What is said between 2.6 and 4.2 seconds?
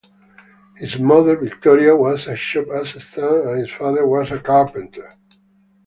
assistant and his father